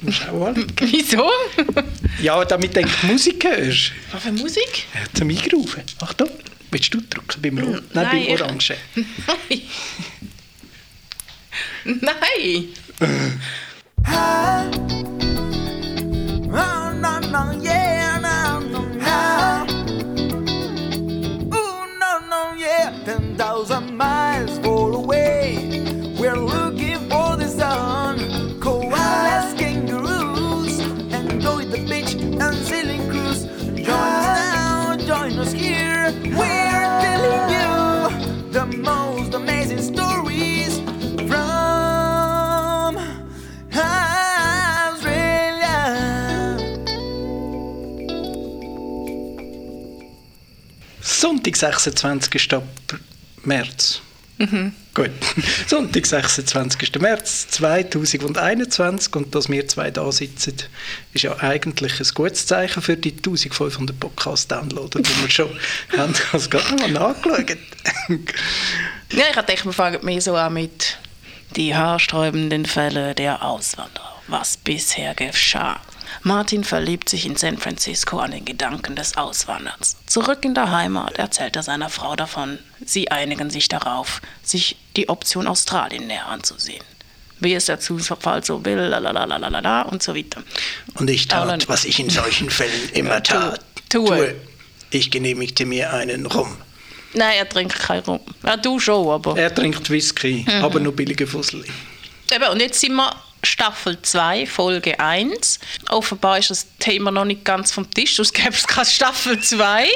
[0.00, 0.72] Du musst auch anlegen.
[0.80, 1.30] Wieso?
[2.22, 3.92] Ja, damit du die Musik hörst.
[4.12, 4.86] Was für Musik?
[4.94, 5.82] Ja, zum Eingraufen.
[6.00, 6.28] Achtung,
[6.70, 7.82] willst du drücken beim Rot?
[7.94, 8.74] Nein, Nein, beim ich- Orange.
[11.84, 11.98] Nein.
[12.00, 12.68] Nein.
[16.52, 17.79] Oh, no, no, yeah,
[51.40, 52.48] Sonntag, 26.
[53.44, 54.02] März.
[54.92, 55.10] Gut.
[55.66, 57.00] Sonntag, 26.
[57.00, 60.56] März 2021 und dass wir zwei da sitzen,
[61.14, 65.48] ist ja eigentlich ein gutes Zeichen für die 1500 Podcast-Downloader, die wir schon
[65.96, 66.14] haben.
[66.14, 67.56] Habe es gerade mal nachgeschaut.
[69.12, 70.98] Ja, ich dachte, wir fangen mehr so an mit
[71.56, 74.22] die haarsträubenden Fälle der Auswanderer.
[74.28, 75.80] Was bisher geschah.
[76.22, 79.96] Martin verliebt sich in San Francisco an den Gedanken des Auswanderns.
[80.06, 82.58] Zurück in der Heimat erzählt er seiner Frau davon.
[82.84, 86.84] Sie einigen sich darauf, sich die Option Australien näher anzusehen.
[87.40, 90.42] Wie es der Zufall so will, lalalala und so weiter.
[90.94, 93.60] Und ich tat, was ich in solchen Fällen immer tat.
[93.88, 94.34] tue.
[94.90, 96.56] Ich genehmigte mir einen Rum.
[97.14, 98.20] Nein, er trinkt keinen Rum.
[98.44, 99.36] Ja, du schon, aber...
[99.38, 100.64] Er trinkt Whisky, Mhm.
[100.64, 101.64] aber nur billige Fussel.
[102.32, 103.10] Eben, und jetzt sind wir
[103.42, 105.58] Staffel 2, Folge 1.
[105.88, 109.88] Offenbar ist das Thema noch nicht ganz vom Tisch, sonst gäbe es keine Staffel 2.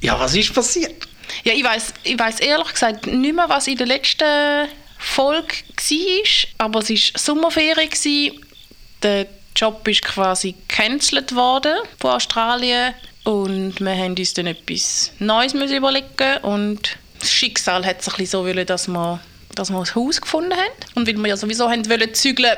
[0.00, 1.08] Ja, was ist passiert?
[1.44, 6.66] Ja, ich weiß ich weiss ehrlich gesagt nicht mehr, was in der letzten Folge war,
[6.66, 7.90] aber es war Sommerferien.
[7.90, 8.44] gewesen.
[9.02, 12.94] Der Job ist quasi gecancelt worden von Australien
[13.24, 18.66] und wir haben uns dann etwas Neues überlegen und das Schicksal hat bisschen so wollen,
[18.66, 19.20] dass wir,
[19.54, 22.56] dass wir ein Haus gefunden haben und weil wir ja sowieso haben wollen zügeln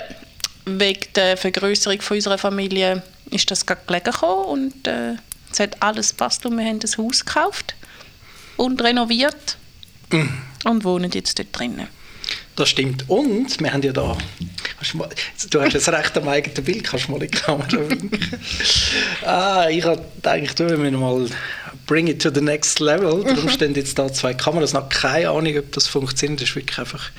[0.66, 5.14] wegen der Vergrößerung von unserer Familie ist das gerade gelegen gekommen und äh,
[5.50, 7.74] es hat alles gepasst und wir haben das Haus gekauft
[8.56, 9.56] und renoviert
[10.64, 11.88] und wohnen jetzt dort drinnen.
[12.56, 13.04] Das stimmt.
[13.08, 14.16] Und wir haben ja da.
[15.50, 18.20] Du hast das Recht am eigenen Bild, kannst du mal in die Kamera winken.
[19.26, 21.28] ah, ich habe gedacht, wir müssen mal
[21.86, 23.24] bring it to the next level.
[23.24, 24.70] Darum stehen jetzt da zwei Kameras.
[24.70, 26.40] Ich habe keine Ahnung, ob das funktioniert.
[26.40, 27.10] Das ist wirklich einfach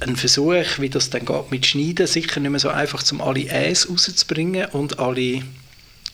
[0.00, 2.06] ein Versuch, wie das dann geht mit Schneiden.
[2.06, 5.42] Sicher nicht mehr so einfach, um alle Äs rauszubringen und alle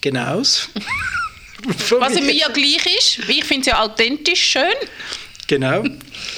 [0.01, 0.69] Genaus.
[1.99, 4.75] Was mir ja gleich ist, ich finde es ja authentisch schön.
[5.47, 5.85] Genau.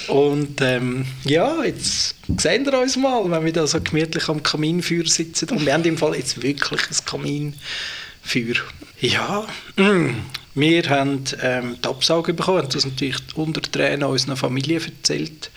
[0.08, 5.06] Und ähm, ja, jetzt sehen wir uns mal, wenn wir da so gemütlich am Kaminfeuer
[5.06, 5.50] sitzen.
[5.50, 8.62] Und wir haben im Fall jetzt wirklich ein Kaminfeuer.
[9.00, 9.46] Ja,
[9.76, 10.10] mm,
[10.56, 15.50] wir haben ähm, die Absage bekommen, haben das natürlich unter Tränen unserer Familie erzählt.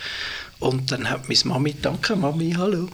[0.59, 2.89] Und dann hat meine Mami, danke Mami, hallo,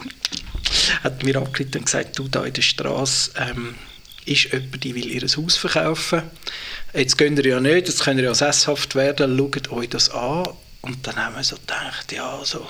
[1.02, 3.74] hat mir angerufen und gesagt, du da in der Straße ähm,
[4.24, 6.22] ist jemand, die will ihr Haus verkaufen.
[6.94, 10.44] Jetzt könnt ihr ja nicht, jetzt könnt ihr ja sesshaft werden, schaut euch das an.
[10.82, 12.64] Und dann haben wir so gedacht, ja, so,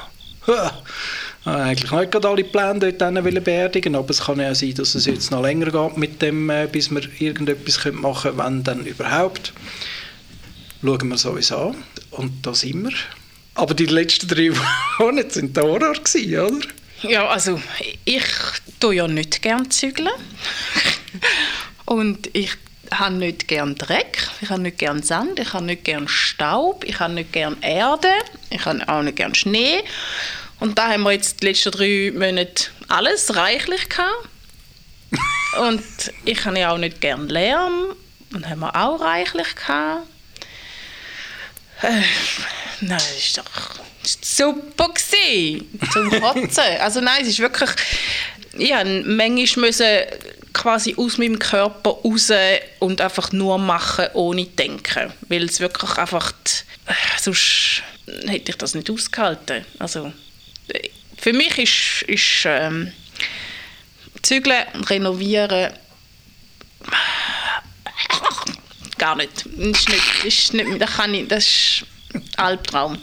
[0.46, 0.82] ha,
[1.46, 5.30] eigentlich nicht gerade alle Pläne dort beerdigen, aber es kann ja sein, dass es jetzt
[5.30, 9.52] noch länger geht mit dem, äh, bis wir irgendetwas machen können, wenn dann überhaupt.
[10.82, 11.76] Schauen wir es uns an.
[12.10, 12.92] Und da sind wir.
[13.54, 14.50] Aber die letzten drei
[14.98, 16.66] Monate waren der Horror, oder?
[17.02, 17.60] Ja, also
[18.04, 18.24] ich
[18.80, 20.10] tue ja nicht gern zügeln.
[21.84, 22.52] Und ich
[22.90, 26.98] habe nicht gern Dreck, ich habe nicht gern Sand, ich habe nicht gern Staub, ich
[26.98, 28.08] habe nicht gern Erde,
[28.50, 29.82] ich habe auch nicht gern Schnee.
[30.60, 34.28] Und da haben wir jetzt die letzten drei Monate alles reichlich gehabt.
[35.60, 35.82] Und
[36.24, 37.94] ich habe ja auch nicht gern Lärm
[38.32, 40.06] und haben wir auch reichlich gehabt.
[41.82, 42.02] Äh,
[42.80, 43.44] nein, das ist doch
[44.02, 46.64] super gewesen, zum Kotzen.
[46.80, 47.70] Also nein, es ist wirklich,
[48.58, 49.86] ich habe manchmal müssen
[50.52, 52.30] quasi aus meinem Körper raus
[52.80, 56.32] und einfach nur machen, ohne denken, weil es wirklich einfach,
[56.86, 57.82] äh, sonst
[58.26, 59.64] hätte ich das nicht ausgehalten.
[59.78, 60.12] Also
[61.18, 62.92] für mich ist, ist ähm,
[64.22, 65.72] Zügeln und Renovieren
[68.98, 69.46] gar nicht.
[69.56, 71.84] Das ist nicht, das ist nicht das kann ich, das ist
[72.36, 72.98] Albtraum.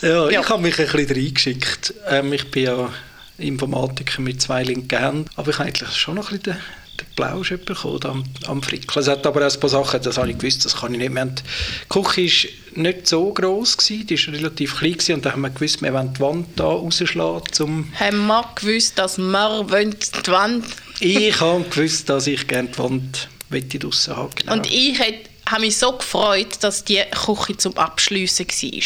[0.00, 0.40] Ja, Ja.
[0.40, 1.94] ich habe mich ein bisschen reingeschickt.
[2.08, 2.92] Ähm, ich bin ja
[3.38, 5.30] Informatiker mit zwei linken Händen.
[5.36, 6.60] Aber ich habe eigentlich schon noch ein bisschen
[7.00, 9.00] den, Plausch bekommen am, am Frickeln.
[9.00, 11.12] Es hat aber auch ein paar Sachen, das habe ich gewusst, das kann ich nicht.
[11.12, 15.26] Wir haben, die Küche war nicht so gross, gewesen, die war relativ klein gewesen, und
[15.26, 19.18] da haben wir gewusst, wir wollen die Wand hier rausschlagen, um Haben wir gewusst, dass
[19.18, 20.64] wir die Wand...
[21.00, 24.52] Ich habe gewusst, dass ich gerne die Wand draussen haben genau.
[24.52, 28.80] Und ich hätte habe mich so gefreut, dass die Küche zum Abschliessen war.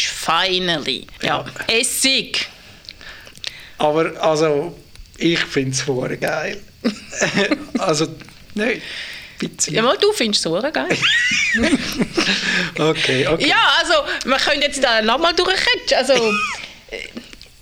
[0.47, 1.07] Finally.
[1.21, 1.45] Ja.
[1.67, 2.47] Essig.
[3.77, 4.75] Aber also,
[5.17, 6.61] ich finde es hure geil.
[7.79, 8.07] also,
[8.53, 8.81] nein,
[9.37, 9.73] bisschen.
[9.73, 10.97] Ja, mal, du findest es geil.
[12.77, 13.47] Okay, okay.
[13.47, 13.93] ja, also,
[14.25, 15.97] wir können jetzt da nochmal durchkretschen.
[15.97, 16.97] Also, äh,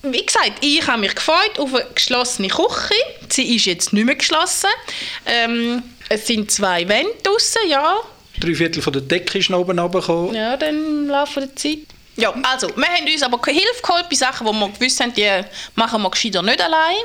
[0.04, 2.94] wie gesagt, ich habe mich gefreut auf eine geschlossene Küche.
[3.30, 4.70] Sie ist jetzt nicht mehr geschlossen.
[5.26, 7.98] Ähm, es sind zwei Wände draussen, ja.
[8.40, 10.36] Drei Viertel von der Decke ist noch oben runtergekommen.
[10.36, 11.80] Ja, dann im Laufe der Zeit.
[12.16, 15.30] Ja, also, wir haben uns aber Hilfe geholt bei Sachen, die wir gewusst haben, die
[15.76, 16.96] machen wir gescheiter nicht allein.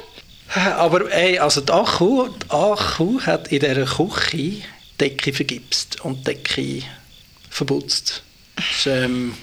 [0.54, 4.62] Aber ey, also die Akku, die Akku hat in dieser Küche
[4.98, 6.82] Decke vergipst und die Decke
[7.50, 8.22] verputzt.
[8.86, 9.34] Ähm,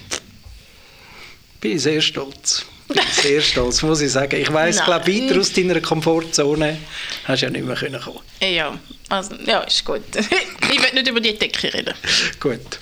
[1.61, 2.65] bin ich sehr stolz.
[2.87, 4.39] Bin sehr stolz, muss ich sagen.
[4.39, 4.85] Ich weiss, Nein.
[4.85, 6.77] glaube weiter aus deiner Komfortzone
[7.23, 8.19] hast du ja nicht mehr können kommen.
[8.41, 8.77] Ja,
[9.09, 10.03] also, ja, ist gut.
[10.15, 11.93] ich will nicht über die Decke reden.
[12.39, 12.79] Gut.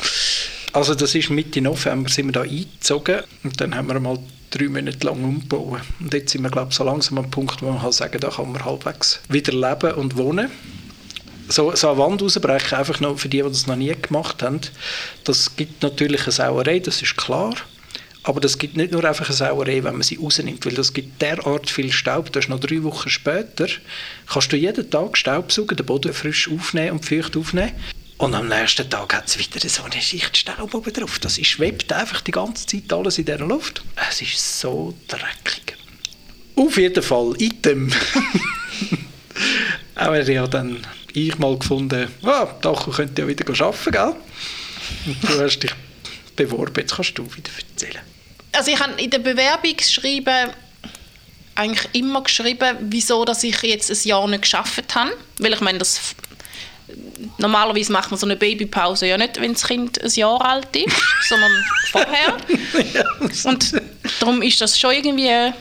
[0.73, 4.17] Also das ist Mitte November sind wir da eingezogen und dann haben wir mal
[4.53, 5.81] drei Monate lang umgebaut.
[5.99, 8.29] Und jetzt sind wir, glaube ich, so langsam am Punkt, wo man halt sagen, da
[8.29, 10.51] kann man halbwegs wieder leben und wohnen.
[11.49, 14.61] So, so eine Wand rausbrechen, einfach noch für die, die das noch nie gemacht haben,
[15.25, 17.53] das gibt natürlich eine Sauerei, das ist klar.
[18.25, 21.21] Aber das gibt nicht nur einfach eine Sauerei, wenn man sie rausnimmt, weil das gibt
[21.21, 23.67] derart viel Staub, dass noch drei Wochen später
[24.31, 27.73] kannst du jeden Tag Staubsaugen, den Boden frisch aufnehmen und feucht aufnehmen.
[28.23, 31.19] Und am nächsten Tag hat es wieder so eine Schicht Staub oben drauf.
[31.19, 33.83] Das ist, schwebt einfach die ganze Zeit alles in dieser Luft.
[34.09, 35.75] Es ist so dreckig.
[36.55, 37.91] Auf jeden Fall, Item.
[39.95, 44.15] Aber ja dann ich mal gefunden, ah, Dacho könnte ja wieder arbeiten, gell?
[45.05, 45.73] Und du hast dich
[46.37, 48.03] beworben, jetzt kannst du wieder erzählen.
[48.53, 50.51] Also ich habe in der Bewerbungsschreiben
[51.55, 55.11] eigentlich immer geschrieben, wieso dass ich jetzt ein Jahr nicht geschafft habe.
[55.39, 56.15] Weil ich meine, das
[57.37, 60.95] normalerweise macht man so eine Babypause ja nicht, wenn das Kind ein Jahr alt ist,
[61.27, 61.51] sondern
[61.91, 62.37] vorher.
[63.45, 63.81] Und
[64.19, 65.53] darum ist das schon irgendwie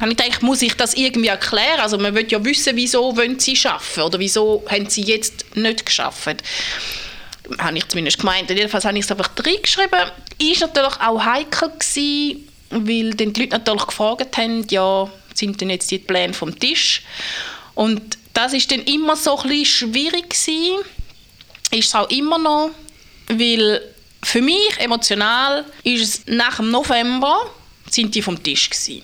[0.00, 1.80] habe ich gedacht, muss ich das irgendwie erklären?
[1.80, 5.86] Also man will ja wissen, wieso wollen sie schaffen oder wieso haben sie jetzt nicht
[5.86, 6.42] geschafft.
[7.58, 8.50] Habe ich zumindest gemeint.
[8.50, 10.10] Jedenfalls habe ich es einfach reingeschrieben.
[10.38, 15.70] Ist natürlich auch heikel gewesen, weil dann die Leute natürlich gefragt haben, ja, sind denn
[15.70, 17.02] jetzt die Pläne vom Tisch?
[17.74, 20.84] Und das ist dann immer so ein bisschen schwierig gewesen.
[21.70, 22.70] Ist es auch immer noch,
[23.28, 23.80] weil
[24.22, 27.50] für mich emotional ist es nach dem November
[27.90, 29.02] sind die vom Tisch gewesen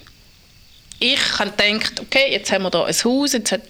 [1.03, 3.62] ich habe gedacht, okay, jetzt haben wir da ein Haus, jetzt haben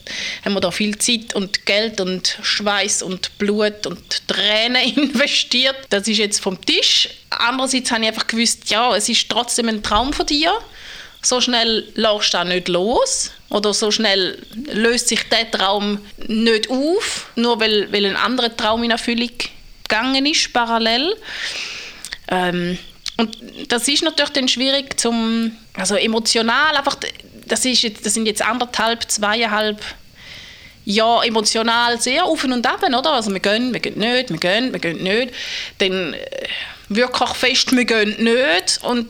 [0.53, 5.77] wir da viel Zeit und Geld und Schweiß und Blut und Tränen investiert.
[5.91, 7.09] Das ist jetzt vom Tisch.
[7.31, 10.53] Andererseits habe ich einfach gewusst, ja, es ist trotzdem ein Traum von dir.
[11.23, 13.31] So schnell lässt du auch nicht los.
[13.50, 14.38] Oder so schnell
[14.73, 15.99] löst sich der Traum
[16.29, 19.31] nicht auf, nur weil, weil ein anderer Traum in Erfüllung
[19.82, 21.14] gegangen ist, parallel.
[22.29, 22.79] Ähm,
[23.17, 23.37] und
[23.69, 26.97] das ist natürlich dann schwierig zum, also emotional einfach,
[27.47, 29.81] das, ist das sind jetzt anderthalb, zweieinhalb
[30.85, 33.12] Jahre emotional sehr auf und ab, oder?
[33.12, 35.35] Also wir gehen, wir gehen nicht, wir gehen, wir gehen nicht.
[35.79, 36.49] Dann äh,
[36.88, 38.81] wirklich fest, wir gehen nicht.
[38.82, 39.08] Und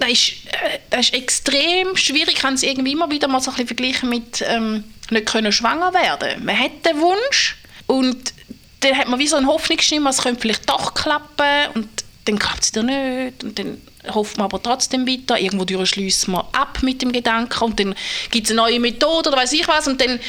[0.00, 2.34] das ist, äh, das ist extrem schwierig.
[2.34, 5.92] Ich kann es irgendwie immer wieder mal so ein vergleichen mit ähm, nicht können schwanger
[5.94, 6.44] werden.
[6.44, 8.34] Man hat den Wunsch und
[8.80, 11.88] dann hat man wie so eine Hoffnungsstimme, es könnte vielleicht doch klappen und
[12.24, 13.80] dann klappt es dir nicht und dann
[14.14, 15.38] hofft man aber trotzdem weiter.
[15.38, 17.94] Irgendwo schließt man ab mit dem Gedanken und dann
[18.30, 20.20] gibt es eine neue Methode oder weiß ich was und dann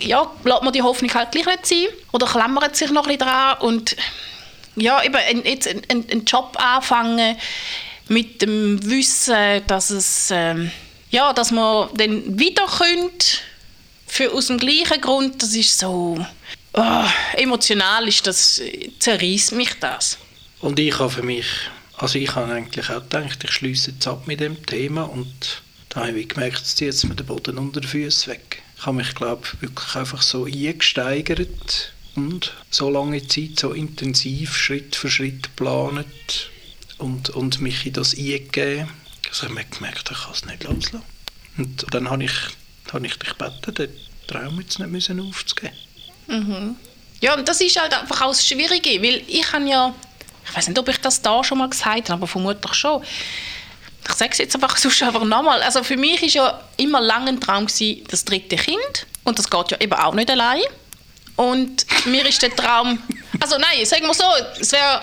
[0.00, 3.28] ja, lässt man die Hoffnung halt gleich nicht sein oder klammert sich noch ein bisschen
[3.28, 3.96] dran und
[4.76, 7.36] ja, eben jetzt einen, einen Job anfangen
[8.08, 10.70] mit dem Wissen, dass es ähm,
[11.10, 13.26] ja, dass man dann wieder könnte
[14.06, 16.24] für aus dem gleichen Grund, das ist so
[16.72, 18.60] oh, emotional ist das
[18.98, 20.18] zerreißt mich das.
[20.60, 21.46] Und ich habe für mich,
[21.98, 26.06] also ich habe eigentlich auch gedacht, ich schließe jetzt ab mit dem Thema und da
[26.06, 28.62] habe ich gemerkt, jetzt zieht mir den Boden unter den Füßen weg.
[28.76, 34.56] Ich habe mich, glaube ich, wirklich einfach so eingesteigert und so lange Zeit so intensiv
[34.56, 36.50] Schritt für Schritt geplant
[36.98, 38.88] und, und mich in das eingegeben.
[39.28, 41.02] Also ich habe gemerkt, ich kann es nicht loslassen.
[41.56, 42.32] Und dann habe ich,
[42.92, 43.90] habe ich dich gebeten, den
[44.26, 45.74] Traum jetzt nicht müssen aufzugeben.
[46.26, 46.76] Mhm.
[47.20, 49.94] Ja, und das ist halt einfach auch das Schwierige, weil ich habe ja
[50.46, 53.02] ich weiß nicht, ob ich das da schon mal gesagt habe, aber vermutlich schon.
[54.06, 55.62] ich sage es jetzt einfach sonst einfach nochmal.
[55.62, 59.06] Also für mich ist ja immer lange ein Traum gewesen, das dritte Kind.
[59.24, 60.62] Und das geht ja eben auch nicht allein.
[61.36, 63.02] Und mir ist der Traum,
[63.40, 64.24] also nein, sagen wir so,
[64.60, 65.02] es wäre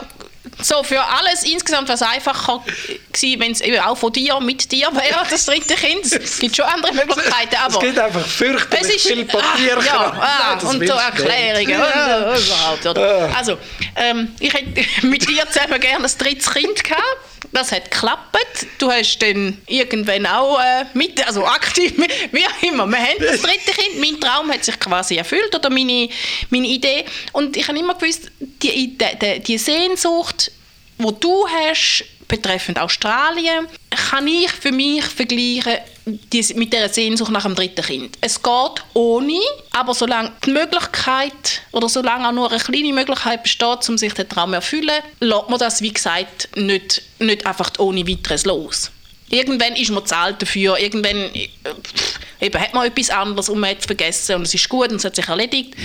[0.61, 2.63] so für alles insgesamt was einfacher
[3.11, 6.05] gewesen, wenn es auch von dir, mit dir wäre, das dritte Kind.
[6.05, 7.73] Es gibt schon andere Möglichkeiten, aber...
[7.73, 9.77] Es gibt einfach fürchterlich Es ist, viel Papier.
[9.77, 12.85] Ah, ja, ah, Nein, und so Erklärungen und, und überhaupt.
[12.85, 13.29] Oder?
[13.29, 13.37] Ah.
[13.37, 13.57] Also,
[13.95, 17.30] ähm, ich hätte mit dir zusammen gerne ein drittes Kind gehabt.
[17.51, 18.67] Das hat geklappt.
[18.77, 21.93] Du hast dann irgendwann auch äh, mit, also aktiv,
[22.31, 22.87] wie auch immer.
[22.87, 23.99] Wir haben das dritte Kind.
[23.99, 26.09] Mein Traum hat sich quasi erfüllt oder meine,
[26.49, 27.05] meine Idee.
[27.33, 30.51] Und ich habe immer gewusst, die, die, die Sehnsucht,
[30.97, 33.67] wo du hast betreffend Australien,
[34.09, 38.17] kann ich für mich vergleichen die, mit der Sehnsucht nach dem dritten Kind.
[38.21, 39.39] Es geht ohne,
[39.71, 44.27] aber solange die Möglichkeit oder solange auch nur eine kleine Möglichkeit besteht, um sich den
[44.27, 48.91] Traum zu erfüllen, lässt man das, wie gesagt, nicht, nicht einfach ohne weiteres los.
[49.29, 53.69] Irgendwann ist man zahlt dafür, irgendwann äh, pff, eben, hat man etwas anderes und man
[53.69, 55.75] hat es vergessen und es ist gut und es hat sich erledigt.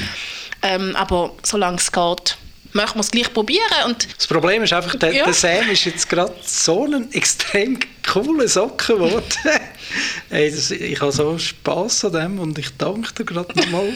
[0.63, 2.37] Ähm, aber solange es geht,
[2.77, 5.25] möchte man es gleich probieren und Das Problem ist einfach, der, Ja.
[5.25, 9.25] der Sam ist jetzt gerade so ein extrem cooler Socken geworden.
[10.31, 13.93] hey, das, ich habe so Spass an dem und ich danke dir gerade nochmal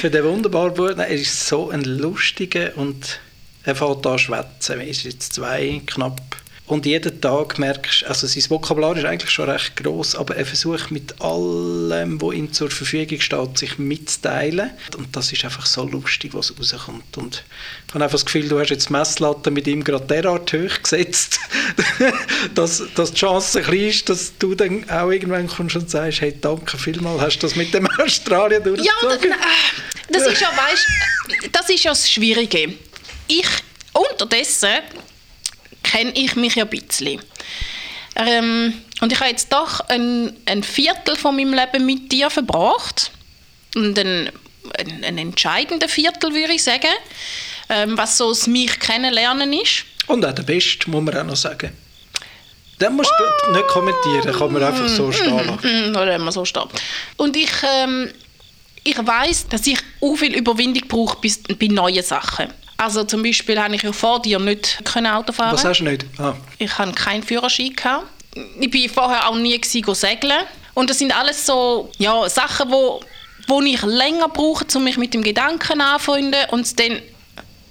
[0.00, 0.88] für den wunderbaren Buch.
[0.90, 3.20] Nein, Er ist so ein lustiger und
[3.64, 4.80] er fährt an schwätzen.
[4.80, 6.20] Er ist jetzt zwei knapp.
[6.64, 10.46] Und jeden Tag merkst du, also sein Vokabular ist eigentlich schon recht groß, aber er
[10.46, 14.70] versucht mit allem, was ihm zur Verfügung steht, sich mitzuteilen.
[14.96, 17.18] Und das ist einfach so lustig, was rauskommt.
[17.18, 17.42] Und
[17.88, 20.82] ich habe einfach das Gefühl, du hast jetzt die Messlatte mit ihm gerade derart hoch
[20.82, 21.40] gesetzt,
[22.54, 26.34] dass, dass die Chance klein ist, dass du dann auch irgendwann kommst und sagst, hey,
[26.40, 29.20] danke vielmals, hast du das mit dem Australien Ja, durchgezogen?
[29.20, 30.86] d- äh, das ist ja, weißt,
[31.52, 32.74] das ist ja das Schwierige.
[33.28, 33.46] Ich,
[33.92, 34.68] unterdessen
[35.92, 37.20] kenne ich mich ja ein bisschen.
[38.16, 43.10] Ähm, und ich habe jetzt doch ein, ein Viertel von meinem Leben mit dir verbracht.
[43.74, 44.30] Und ein,
[44.78, 46.94] ein, ein entscheidender Viertel, würde ich sagen,
[47.68, 49.84] ähm, was so das mich kennenlernen ist.
[50.06, 51.72] Und auch der Beste, muss man auch noch sagen.
[52.80, 55.90] Den musst du nicht kommentieren, kann man einfach so stehen lassen.
[55.92, 56.68] Mm, Oder immer so steht.
[57.16, 58.10] Und ich, ähm,
[58.82, 62.52] ich weiß, dass ich auch viel Überwindung brauche bei, bei neuen Sachen.
[62.82, 65.52] Also zum Beispiel habe ich ja vor dir nicht können Auto fahren.
[65.52, 66.04] Was hast du nicht?
[66.18, 66.34] Ah.
[66.58, 67.76] Ich hatte keinen Führerschein.
[67.76, 68.06] Gehabt.
[68.58, 70.32] Ich war vorher auch nie segeln.
[70.74, 73.00] Und das sind alles so ja, Sachen, wo,
[73.46, 77.00] wo ich länger brauche, um mich mit dem Gedanken anzufreunden und es dann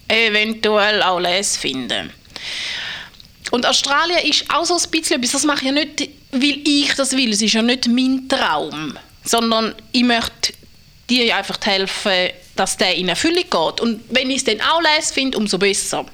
[0.07, 2.09] eventuell auch les finden.
[3.49, 6.93] Und Australien ist auch so ein bisschen etwas, das mache ich ja nicht, weil ich
[6.95, 7.33] das will.
[7.33, 10.53] Es ist ja nicht mein Traum, sondern ich möchte
[11.17, 13.81] dir einfach helfen, dass der in Erfüllung geht.
[13.81, 16.05] Und wenn ich es dann auch les finde, umso besser.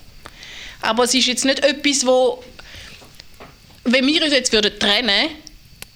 [0.82, 2.44] Aber es ist jetzt nicht etwas, wo,
[3.84, 5.30] wenn wir uns jetzt würden trennen,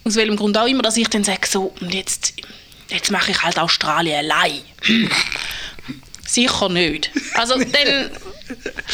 [0.03, 2.33] aus welchem Grund auch immer, dass ich dann sage, so, und jetzt,
[2.89, 4.61] jetzt mache ich halt Australien allein.
[6.25, 7.11] Sicher nicht.
[7.33, 8.11] Also dann,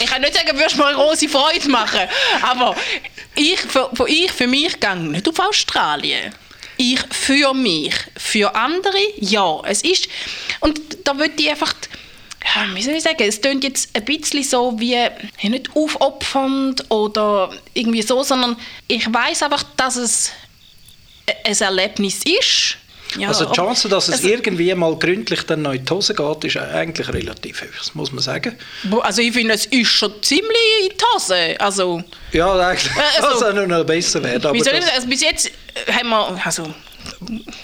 [0.01, 2.01] ich kann nicht sagen, würdest du mir eine große Freude machen,
[2.41, 2.75] aber
[3.35, 6.33] ich für, für, ich für mich gehe nicht auf Australien.
[6.77, 7.93] Ich für mich.
[8.15, 9.61] Für andere, ja.
[9.65, 10.07] Es ist,
[10.59, 11.73] und da würde ich einfach,
[12.73, 15.11] wie soll ich sagen, es klingt jetzt ein bisschen so wie, ja,
[15.43, 18.57] nicht aufopfernd oder irgendwie so, sondern
[18.87, 20.31] ich weiß einfach, dass es
[21.43, 22.77] ein Erlebnis ist.
[23.17, 26.13] Ja, also die Chance, dass es also- irgendwie mal gründlich dann noch in die Hose
[26.13, 28.57] geht, ist eigentlich relativ hoch, das muss man sagen.
[29.01, 30.47] Also ich finde, es ist schon ziemlich
[30.83, 31.55] in die Hose.
[31.59, 34.45] Also, Ja, eigentlich kann also- auch noch besser werden.
[34.45, 36.73] Aber das, also bis jetzt äh, haben wir also,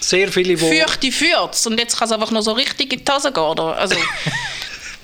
[0.00, 0.56] sehr viele, die...
[0.56, 3.42] fürchte führt's und jetzt kann es einfach noch so richtig in die Hose gehen.
[3.42, 3.76] Oder?
[3.76, 3.96] Also,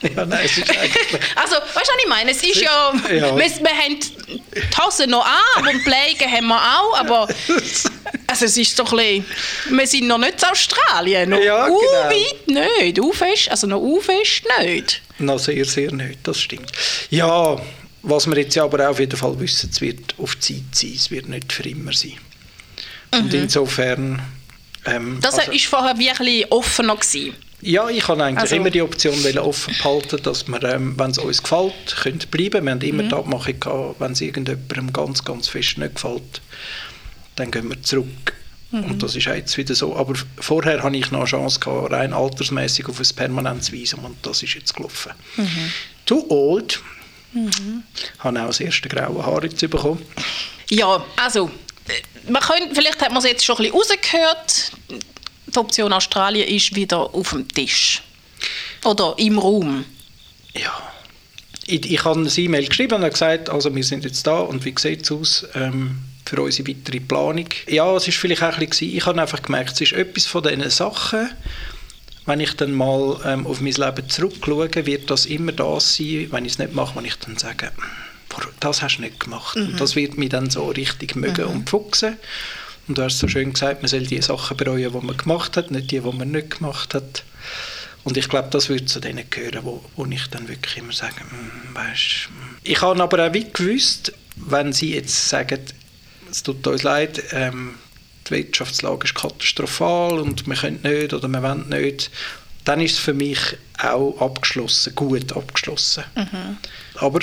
[0.03, 1.21] Ja, nein, es ist eigentlich...
[1.37, 2.31] also, weißt du, was ich meine?
[2.31, 3.37] Es ist ja, Ja.
[3.37, 7.29] Wir, wir haben die Hose noch an, aber Pflege haben wir auch, aber
[8.43, 11.79] also es ist so ein bisschen, wir sind noch nicht in Australien, noch Ja, genau.
[11.81, 15.03] weit nicht, u fest, also noch u fest nicht.
[15.19, 16.71] Noch sehr, sehr nicht, das stimmt.
[17.11, 17.61] Ja,
[18.03, 21.11] was wir jetzt aber auch auf jeden Fall wissen, es wird auf Zeit sein, es
[21.11, 22.19] wird nicht für immer sein.
[23.13, 24.23] Und insofern...
[24.87, 27.35] Ähm, Das also- ist vorher wirklich offener gewesen.
[27.63, 31.19] Ja, ich habe eigentlich Also- immer die Option offen behalten, dass wir, ähm, wenn es
[31.19, 32.65] uns gefällt, können bleiben.
[32.65, 33.09] Wir haben immer Mhm.
[33.11, 36.41] die Abmachung gehabt, wenn es irgendjemandem ganz, ganz fest nicht gefällt,
[37.41, 38.35] dann gehen wir zurück.
[38.71, 38.85] Mhm.
[38.85, 39.97] Und das ist auch jetzt wieder so.
[39.97, 44.17] Aber vorher hatte ich noch eine Chance, gehabt, rein altersmäßig auf ein permanentes Visum und
[44.25, 45.13] das ist jetzt gelaufen.
[45.37, 45.73] Mhm.
[46.07, 46.81] Too old.
[48.19, 50.05] Habe auch das erste graue Haar jetzt bekommen.
[50.69, 51.51] Ja, also,
[51.89, 54.73] äh, man könnte, vielleicht hat man es jetzt schon ein bisschen rausgehört,
[55.47, 58.03] die Option Australien ist wieder auf dem Tisch.
[58.85, 59.85] Oder im Raum.
[60.55, 60.93] Ja.
[61.67, 64.75] Ich, ich habe eine E-Mail geschrieben und gesagt, also wir sind jetzt da und wie
[64.77, 65.47] sieht es aus?
[65.55, 65.99] Ähm,
[66.31, 67.49] für unsere weitere Planung.
[67.67, 70.45] Ja, es ist vielleicht auch ein bisschen, ich habe einfach gemerkt, es ist etwas von
[70.45, 71.29] diesen Sachen,
[72.27, 76.45] wenn ich dann mal ähm, auf mein Leben zurückschaue, wird das immer das sein, wenn
[76.45, 77.73] ich es nicht mache, wenn ich dann sage,
[78.61, 79.57] das hast du nicht gemacht.
[79.57, 79.71] Mhm.
[79.71, 81.51] Und das wird mich dann so richtig mögen mhm.
[81.51, 82.17] und fuchsen.
[82.87, 85.73] Und du hast so schön gesagt, man soll die Sachen bereuen, die man gemacht hat,
[85.73, 87.25] nicht die, die man nicht gemacht hat.
[88.05, 91.25] Und ich glaube, das würde zu denen gehören, wo, wo ich dann wirklich immer sage,
[91.25, 92.57] mm, weißt, mm.
[92.63, 95.61] Ich habe aber auch wie gewusst, wenn sie jetzt sagen,
[96.31, 97.75] es tut uns leid, ähm,
[98.29, 102.11] die Wirtschaftslage ist katastrophal und wir können nicht oder wir wollen nicht,
[102.65, 103.39] dann ist es für mich
[103.79, 106.05] auch abgeschlossen, gut abgeschlossen.
[106.15, 106.59] Mhm.
[106.97, 107.21] Aber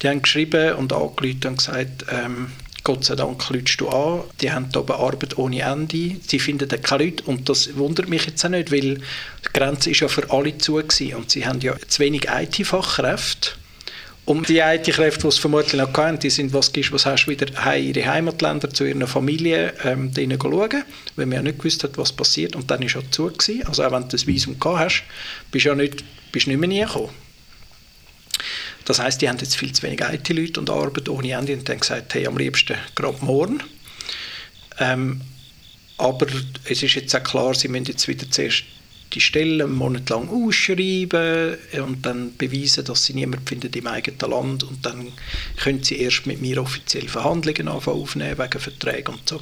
[0.00, 4.22] die haben geschrieben und angerufen und gesagt, ähm, Gott sei Dank lütst du an.
[4.40, 6.16] Die haben hier Arbeit ohne Ende.
[6.26, 7.24] Sie finden da keine Leute.
[7.24, 10.74] Und das wundert mich jetzt auch nicht, weil die Grenze ist ja für alle zu
[10.74, 11.14] gewesen.
[11.14, 13.50] Und sie haben ja zu wenig IT-Fachkräfte.
[14.30, 17.32] Und die IT-Kräfte, die es vermutlich noch hatten, die sind, was gibst, was hast du
[17.32, 20.84] wieder in ihre Heimatländer zu ihren Familien ähm, denen schauen,
[21.16, 22.54] weil man ja nicht gewusst hat, was passiert.
[22.54, 23.26] Und dann war ja zu.
[23.26, 23.66] Gewesen.
[23.66, 25.02] Also auch wenn du das Visum gehabt hast,
[25.50, 27.08] bist du ja nicht, bist nicht mehr nie gekommen.
[28.84, 31.80] Das heißt, die haben jetzt viel zu wenig IT-Leute und Arbeit ohne Ende und dann
[31.80, 33.60] gesagt, hey, am liebsten gerade morgen.
[34.78, 35.22] Ähm,
[35.98, 36.28] aber
[36.66, 38.62] es ist jetzt auch klar, sie müssen jetzt wieder zuerst
[39.12, 44.30] die Stellen einen Monat lang ausschreiben und dann beweisen, dass sie niemand findet im eigenen
[44.30, 45.12] Land und dann
[45.56, 49.40] können sie erst mit mir offiziell Verhandlungen aufnehmen wegen Verträgen und so.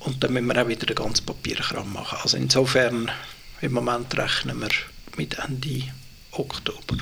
[0.00, 2.18] Und dann müssen wir auch wieder den ganzen Papierkram machen.
[2.22, 3.10] Also insofern,
[3.60, 4.68] im Moment rechnen wir
[5.16, 5.82] mit Ende
[6.32, 6.96] Oktober,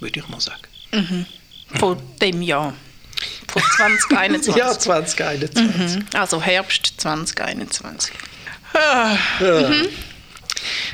[0.00, 0.62] würde ich mal sagen.
[0.92, 1.26] Mhm.
[1.78, 2.74] Von dem Jahr.
[3.48, 4.56] Von 2021.
[4.56, 5.96] ja, 2021.
[5.98, 6.06] Mhm.
[6.14, 8.12] Also Herbst 2021.
[8.74, 9.16] Ah.
[9.40, 9.68] Ja.
[9.68, 9.88] Mhm.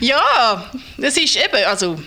[0.00, 1.98] Ja, das ist eben, also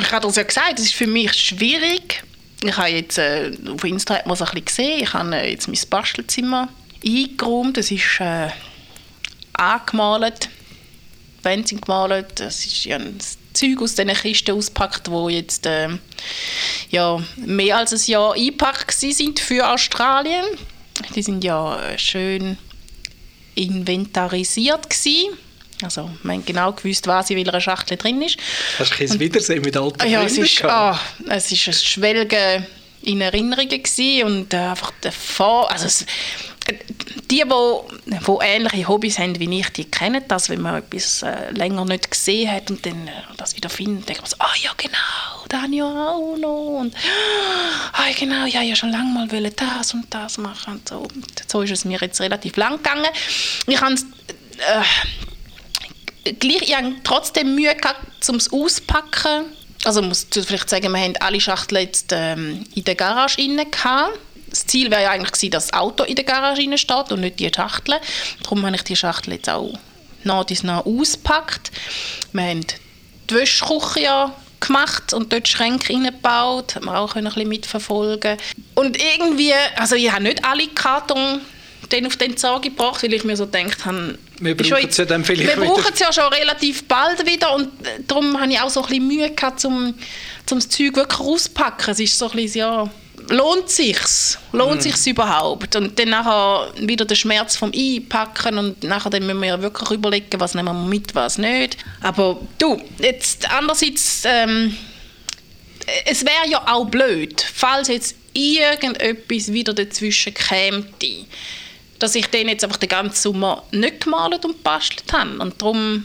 [0.00, 2.22] ich habe es ja gesagt, es ist für mich schwierig.
[2.62, 5.66] Ich habe jetzt äh, auf Insta hat man es ein gesehen, ich habe äh, jetzt
[5.66, 6.68] mein Bastelzimmer
[7.04, 8.48] eingeräumt, es ist äh,
[9.54, 10.48] angemalt,
[11.42, 13.18] Wände gemalt, es ist ja ein
[13.52, 15.88] Zeug aus diesen Kisten ausgepackt, wo jetzt äh,
[16.90, 20.44] ja, mehr als ein Jahr eingepackt sind für Australien.
[21.14, 22.56] Die sind ja äh, schön
[23.54, 25.36] inventarisiert gewesen.
[25.84, 28.38] Also, man hat genau gewusst, was in welcher Schachtel drin ist.
[28.78, 32.66] Hast du ein Wiedersehen mit alten ja, es ist, ah, es ist ein Schwelgen
[33.02, 36.06] in Erinnerungen gewesen und äh, einfach der Vor also es,
[37.30, 37.88] die, wo,
[38.22, 42.10] wo ähnliche Hobbys haben wie ich, die kennen das, wenn man etwas äh, länger nicht
[42.10, 45.46] gesehen hat und dann äh, das wieder findet, denkt man so, ah oh, ja genau,
[45.48, 46.94] da habe ich auch noch und
[47.92, 50.98] ah oh, genau, ja, ich schon lange mal das und das machen und so.
[50.98, 53.10] Und so ist es mir jetzt relativ lang gegangen.
[53.66, 54.82] Ich habe äh,
[56.24, 59.46] gleich, ich habe trotzdem Mühe gehabt, um es auspacken.
[59.84, 63.66] Also ich muss vielleicht sagen, wir haben alle Schachteln jetzt ähm, in der Garage inne
[64.48, 67.20] Das Ziel wäre ja eigentlich gewesen, dass das Auto in der Garage inne steht und
[67.20, 67.96] nicht die Schachtel.
[68.42, 69.76] Darum habe ich die Schachtel jetzt auch
[70.24, 71.72] nach dies nach ausgepackt.
[72.32, 72.66] Wir haben
[73.28, 78.38] die Wäschküche ja gemacht und dort Schränke reingebaut, haben wir auch ein bisschen mitverfolgen.
[78.74, 81.40] Und irgendwie, also ich habe nicht alle Karton
[81.92, 85.04] dann auf den Zahn gebracht, weil ich mir so gedacht habe, wir brauchen es ja
[85.04, 88.60] dann vielleicht Wir brauchen es ja schon relativ bald wieder und äh, darum habe ich
[88.60, 89.94] auch so ein bisschen Mühe gehabt, um,
[90.50, 91.92] um das Zeug wirklich rauszupacken.
[91.92, 92.90] Es ist so ein bisschen, ja,
[93.28, 94.38] lohnt sich's?
[94.52, 94.82] Lohnt mm.
[94.82, 95.76] sich's überhaupt?
[95.76, 99.90] Und dann nachher wieder der Schmerz vom Einpacken und nachher dann müssen wir ja wirklich
[99.90, 101.76] überlegen, was nehmen wir mit, was nicht.
[102.00, 104.76] Aber du, jetzt andererseits, ähm,
[106.04, 110.84] es wäre ja auch blöd, falls jetzt irgendetwas wieder dazwischen käme
[112.02, 115.38] dass ich den jetzt einfach den ganzen Sommer nicht gemalt und gebastelt habe.
[115.38, 116.04] Und darum,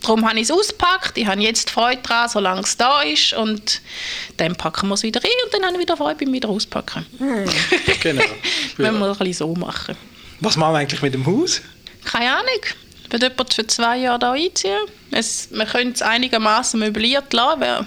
[0.00, 1.16] darum habe ich es ausgepackt.
[1.16, 3.32] Ich habe jetzt Freude daran, solange es da ist.
[3.34, 3.80] Und
[4.38, 7.06] dann packen wir es wieder rein und dann habe ich wieder Freude beim wieder auspacken.
[7.18, 7.44] Hm,
[8.02, 8.22] genau.
[8.76, 9.96] Wenn wir es ein bisschen so machen.
[10.40, 11.62] Was machen wir eigentlich mit dem Haus?
[12.04, 12.62] Keine Ahnung.
[13.08, 14.80] Wird jemand für zwei Jahre hier einziehen?
[15.12, 17.60] Es, wir können es einigermaßen möbliert lassen.
[17.60, 17.86] Wäre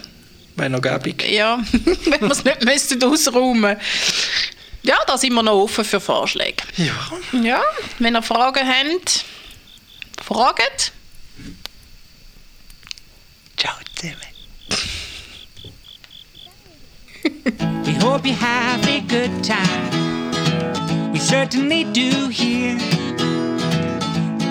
[0.56, 1.30] Wäre noch gäbig.
[1.30, 3.76] Ja, wenn wir es nicht müssten ausräumen
[4.86, 6.64] ja, da sind wir noch offen für Vorschläge.
[6.78, 6.94] Ja.
[7.42, 7.62] Ja,
[8.00, 9.26] wenn ihr Fragen habt,
[10.24, 10.92] fragt.
[13.58, 14.36] Ciao zusammen.
[17.86, 21.12] We hope you have a good time.
[21.12, 22.78] We certainly do here.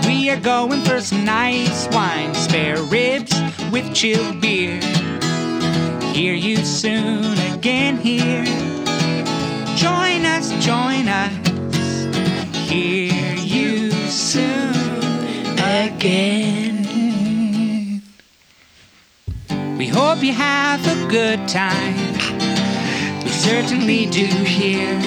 [0.07, 3.33] We are going for some nice wine, spare ribs
[3.70, 4.81] with chilled beer.
[6.12, 8.73] Hear you soon again here.
[10.64, 11.33] Join us.
[12.70, 14.72] Hear you soon
[15.59, 16.81] again.
[19.77, 21.94] We hope you have a good time.
[23.24, 24.98] We certainly do here.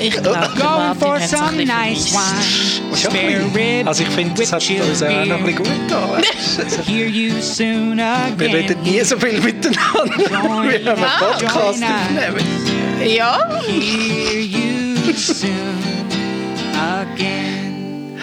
[0.00, 2.96] Ich Going for hat es ein some nice wine.
[2.96, 6.22] Spare rib Also ich finde, das hat uns auch noch ein bisschen gut getan.
[6.86, 8.82] Hear you soon Wir reden again.
[8.82, 11.82] nie so viel miteinander, wie wenn wir Podcast Join us.
[11.82, 12.83] aufnehmen.
[13.02, 15.50] Ja, Hear you soon
[16.76, 18.18] again.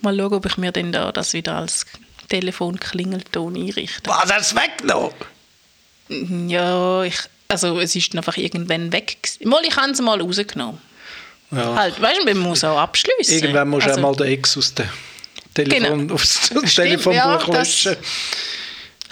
[0.00, 1.86] mal schauen, ob ich mir denn da das wieder als
[2.28, 4.10] Telefonklingelton einrichte.
[4.10, 6.48] Was, hast du weggenommen?
[6.48, 9.18] Ja, ich, also es ist einfach irgendwann weg.
[9.44, 10.80] Mal, ich habe es mal rausgenommen.
[11.50, 11.74] Ja.
[11.74, 13.34] Halt, weißt du, man muss auch abschließen.
[13.34, 14.88] Irgendwann musst du also, auch mal den Ex aus dem
[15.54, 16.14] Telefon, Genau.
[16.14, 17.96] aufs Telefonbuch ja, löschen.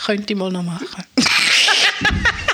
[0.04, 0.86] Könnte ich mal noch machen.